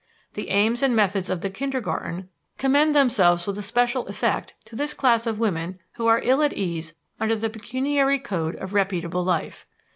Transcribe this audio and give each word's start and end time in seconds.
The 0.33 0.49
aims 0.49 0.81
and 0.81 0.95
methods 0.95 1.29
of 1.29 1.41
the 1.41 1.51
kindergarten 1.51 2.27
commend 2.57 2.95
themselves 2.95 3.45
with 3.45 3.59
especial 3.59 4.07
effect 4.07 4.55
to 4.65 4.75
this 4.75 4.95
class 4.95 5.27
of 5.27 5.37
women 5.37 5.77
who 5.91 6.07
are 6.07 6.21
ill 6.23 6.41
at 6.41 6.53
ease 6.53 6.95
under 7.19 7.35
the 7.35 7.51
pecuniary 7.51 8.17
code 8.17 8.55
of 8.55 8.73
reputable 8.73 9.23
life. 9.23 9.67